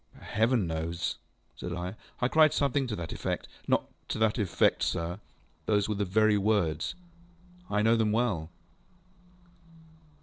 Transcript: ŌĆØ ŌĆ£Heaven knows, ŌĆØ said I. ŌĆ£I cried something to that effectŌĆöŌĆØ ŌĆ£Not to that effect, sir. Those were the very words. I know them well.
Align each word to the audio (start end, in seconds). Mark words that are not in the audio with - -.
ŌĆØ 0.17 0.23
ŌĆ£Heaven 0.23 0.65
knows, 0.65 0.99
ŌĆØ 1.03 1.13
said 1.59 1.73
I. 1.73 1.93
ŌĆ£I 2.25 2.31
cried 2.31 2.53
something 2.53 2.87
to 2.87 2.95
that 2.95 3.11
effectŌĆöŌĆØ 3.11 3.37
ŌĆ£Not 3.67 3.83
to 4.07 4.17
that 4.17 4.37
effect, 4.39 4.81
sir. 4.81 5.19
Those 5.67 5.87
were 5.87 5.93
the 5.93 6.05
very 6.05 6.39
words. 6.39 6.95
I 7.69 7.83
know 7.83 7.95
them 7.95 8.11
well. 8.11 8.49